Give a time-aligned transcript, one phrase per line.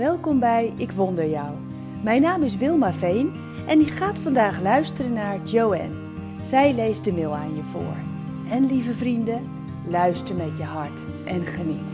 [0.00, 1.56] Welkom bij Ik Wonder Jou.
[2.02, 3.32] Mijn naam is Wilma Veen
[3.66, 5.96] en ik gaat vandaag luisteren naar Joanne.
[6.42, 7.96] Zij leest de mail aan je voor.
[8.50, 9.48] En lieve vrienden,
[9.86, 11.92] luister met je hart en geniet.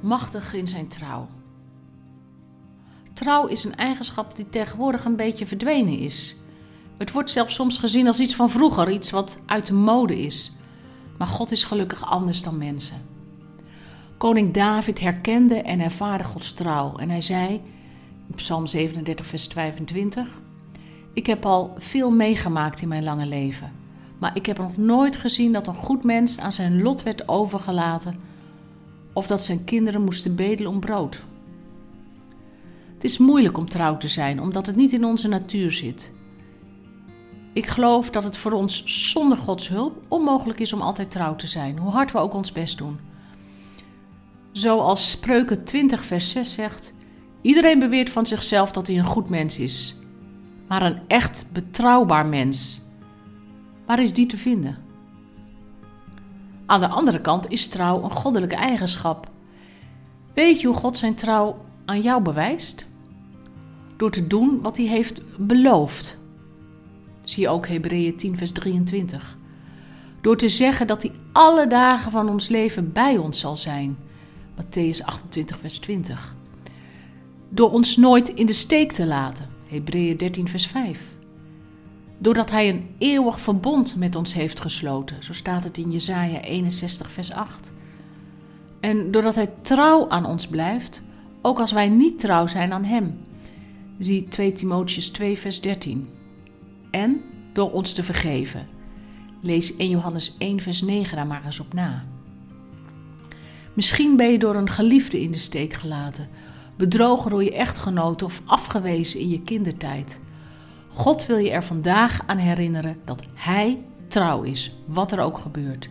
[0.00, 1.28] Machtig in zijn trouw.
[3.12, 6.36] Trouw is een eigenschap die tegenwoordig een beetje verdwenen is.
[6.96, 10.52] Het wordt zelfs soms gezien als iets van vroeger, iets wat uit de mode is.
[11.18, 13.17] Maar God is gelukkig anders dan mensen.
[14.18, 17.60] Koning David herkende en ervaarde Gods trouw en hij zei
[18.34, 20.28] Psalm 37, vers 25:
[21.12, 23.72] Ik heb al veel meegemaakt in mijn lange leven,
[24.18, 28.16] maar ik heb nog nooit gezien dat een goed mens aan zijn lot werd overgelaten
[29.12, 31.24] of dat zijn kinderen moesten bedelen om brood.
[32.94, 36.12] Het is moeilijk om trouw te zijn, omdat het niet in onze natuur zit.
[37.52, 41.46] Ik geloof dat het voor ons zonder Gods hulp onmogelijk is om altijd trouw te
[41.46, 43.07] zijn, hoe hard we ook ons best doen.
[44.58, 46.92] Zoals Spreuken 20, vers 6 zegt:
[47.40, 49.96] Iedereen beweert van zichzelf dat hij een goed mens is,
[50.68, 52.80] maar een echt betrouwbaar mens.
[53.86, 54.78] Waar is die te vinden?
[56.66, 59.30] Aan de andere kant is trouw een goddelijke eigenschap.
[60.34, 62.86] Weet je hoe God zijn trouw aan jou bewijst?
[63.96, 66.18] Door te doen wat hij heeft beloofd.
[67.22, 69.36] Zie ook Hebreeën 10, vers 23.
[70.20, 74.06] Door te zeggen dat hij alle dagen van ons leven bij ons zal zijn.
[74.58, 76.36] Matthäus 28, vers 20.
[77.48, 79.48] Door ons nooit in de steek te laten.
[79.66, 81.00] Hebreeën 13, vers 5.
[82.18, 85.24] Doordat hij een eeuwig verbond met ons heeft gesloten.
[85.24, 87.72] Zo staat het in Jesaja 61, vers 8.
[88.80, 91.02] En doordat hij trouw aan ons blijft,
[91.42, 93.18] ook als wij niet trouw zijn aan hem.
[93.98, 96.08] Zie 2 Timotheus 2, vers 13.
[96.90, 97.22] En
[97.52, 98.66] door ons te vergeven.
[99.42, 102.04] Lees 1 Johannes 1, vers 9 daar maar eens op na.
[103.78, 106.28] Misschien ben je door een geliefde in de steek gelaten,
[106.76, 110.20] bedrogen door je echtgenoot of afgewezen in je kindertijd.
[110.88, 115.88] God wil je er vandaag aan herinneren dat Hij trouw is, wat er ook gebeurt.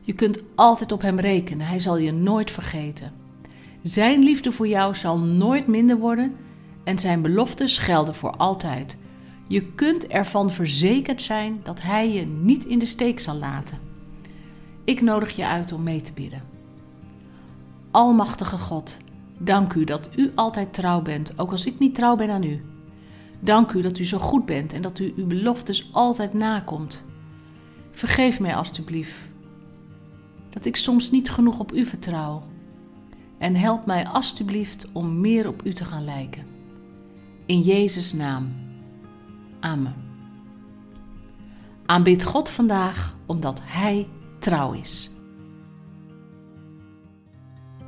[0.00, 3.12] Je kunt altijd op Hem rekenen, Hij zal je nooit vergeten.
[3.82, 6.36] Zijn liefde voor jou zal nooit minder worden
[6.84, 8.96] en Zijn beloftes gelden voor altijd.
[9.48, 13.78] Je kunt ervan verzekerd zijn dat Hij je niet in de steek zal laten.
[14.84, 16.53] Ik nodig je uit om mee te bidden.
[17.94, 18.96] Almachtige God,
[19.38, 22.64] dank u dat u altijd trouw bent, ook als ik niet trouw ben aan u.
[23.40, 27.04] Dank u dat u zo goed bent en dat u uw beloftes altijd nakomt.
[27.90, 29.14] Vergeef mij alstublieft
[30.50, 32.42] dat ik soms niet genoeg op u vertrouw.
[33.38, 36.46] En help mij alstublieft om meer op u te gaan lijken.
[37.46, 38.52] In Jezus' naam.
[39.60, 39.94] Amen.
[41.86, 45.13] Aanbid God vandaag omdat Hij trouw is.